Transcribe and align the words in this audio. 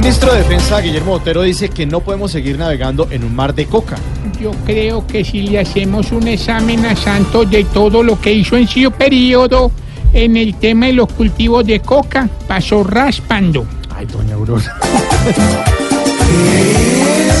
ministro 0.00 0.32
de 0.32 0.38
Defensa, 0.38 0.80
Guillermo 0.80 1.10
Botero, 1.10 1.42
dice 1.42 1.70
que 1.70 1.84
no 1.84 1.98
podemos 1.98 2.30
seguir 2.30 2.56
navegando 2.56 3.08
en 3.10 3.24
un 3.24 3.34
mar 3.34 3.52
de 3.52 3.66
coca. 3.66 3.96
Yo 4.40 4.52
creo 4.64 5.04
que 5.04 5.24
si 5.24 5.42
le 5.42 5.58
hacemos 5.58 6.12
un 6.12 6.28
examen 6.28 6.86
a 6.86 6.94
Santos 6.94 7.50
de 7.50 7.64
todo 7.64 8.04
lo 8.04 8.20
que 8.20 8.32
hizo 8.32 8.56
en 8.56 8.68
su 8.68 8.92
periodo 8.92 9.72
en 10.12 10.36
el 10.36 10.54
tema 10.54 10.86
de 10.86 10.92
los 10.92 11.12
cultivos 11.12 11.66
de 11.66 11.80
coca, 11.80 12.28
pasó 12.46 12.84
raspando. 12.84 13.66
Ay, 13.90 14.06
doña 14.06 14.34
Aurora. 14.36 14.78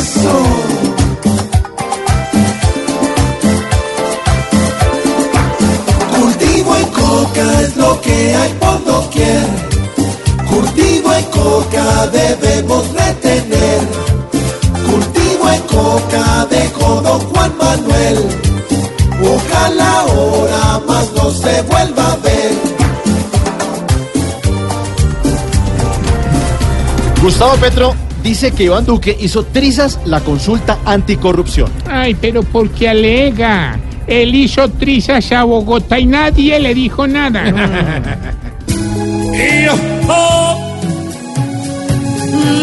Manuel. 18.08 18.48
Ojalá 19.20 20.00
ahora 20.00 20.80
más 20.86 21.12
no 21.14 21.30
se 21.30 21.62
vuelva 21.62 22.12
a 22.12 22.16
ver. 22.16 22.52
Gustavo 27.20 27.56
Petro 27.56 27.94
dice 28.22 28.52
que 28.52 28.64
Iván 28.64 28.84
Duque 28.86 29.16
hizo 29.18 29.44
trizas 29.44 29.98
la 30.04 30.20
consulta 30.20 30.78
anticorrupción. 30.84 31.70
Ay, 31.90 32.14
pero 32.14 32.42
porque 32.42 32.88
alega. 32.88 33.78
Él 34.06 34.34
hizo 34.34 34.68
trizas 34.70 35.30
a 35.32 35.44
Bogotá 35.44 35.98
y 35.98 36.06
nadie 36.06 36.58
le 36.60 36.74
dijo 36.74 37.06
nada. 37.06 37.44
Y 39.30 39.66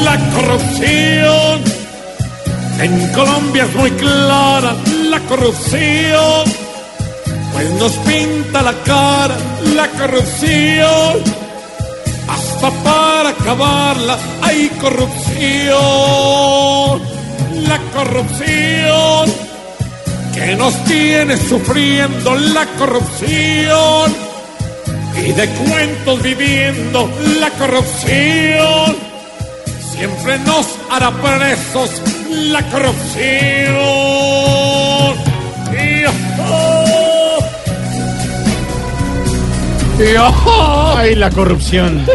la 0.03 0.19
corrupción 0.33 1.61
en 2.81 3.07
Colombia 3.13 3.63
es 3.63 3.75
muy 3.75 3.91
clara, 3.91 4.75
la 5.15 5.21
corrupción 5.27 6.43
pues 7.53 7.71
nos 7.79 7.93
pinta 7.99 8.61
la 8.61 8.73
cara, 8.83 9.37
la 9.73 9.87
corrupción 9.91 11.23
hasta 12.27 12.69
para 12.83 13.29
acabarla 13.29 14.17
hay 14.41 14.67
corrupción, 14.81 15.79
la 17.69 17.79
corrupción 17.93 19.33
que 20.33 20.55
nos 20.57 20.83
tiene 20.83 21.37
sufriendo 21.37 22.35
la 22.35 22.65
corrupción 22.77 24.13
y 25.17 25.31
de 25.31 25.47
cuentos 25.47 26.21
viviendo 26.21 27.09
la 27.39 27.49
corrupción. 27.51 28.97
Siempre 29.95 30.39
nos 30.39 30.67
hará 30.91 31.09
presos 31.11 32.01
la 32.29 32.61
corrupción. 32.69 34.25
Ay, 40.97 41.15
la 41.15 41.29
corrupción. 41.29 42.05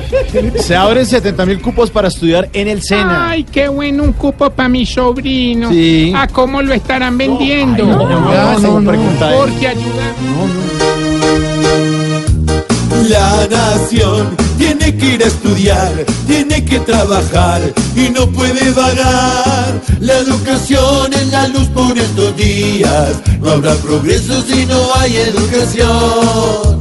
Se 0.59 0.77
abren 0.77 1.07
70 1.07 1.47
mil 1.47 1.61
cupos 1.61 1.91
para 1.91 2.09
estudiar 2.09 2.49
en 2.53 2.69
el 2.69 2.83
SENA. 2.83 3.31
Ay, 3.31 3.45
qué 3.45 3.69
bueno 3.69 4.03
un 4.05 4.13
cupo 4.13 4.51
para 4.51 4.69
mi 4.69 4.85
sobrino. 4.85 5.71
Sí. 5.71 6.13
¿A 6.15 6.27
cómo 6.29 6.61
lo 6.61 6.75
estarán 6.75 7.17
vendiendo? 7.17 7.85
Ay, 7.85 7.91
Aurora, 7.91 8.57
según 8.61 8.85
pregunta 8.85 9.31
él. 9.31 9.37
Porque 9.39 9.69
ayuda. 9.69 10.15
La 13.09 13.47
nación 13.51 14.37
tiene 14.59 14.95
que 14.95 15.15
ir 15.15 15.25
a 15.25 15.27
estudiar, 15.27 15.91
tiene 16.27 16.65
que 16.65 16.81
trabajar 16.81 17.61
y 17.97 18.11
no 18.11 18.27
puede 18.29 18.71
vagar. 18.73 19.81
La 20.01 20.19
educación 20.19 21.13
es 21.15 21.27
la 21.29 21.49
luz 21.49 21.67
por 21.69 21.97
estos 21.99 22.37
días. 22.37 23.21
No 23.41 23.53
habrá 23.53 23.75
progreso 23.77 24.43
si 24.43 24.67
no 24.67 24.95
hay 24.97 25.17
educación. 25.17 26.81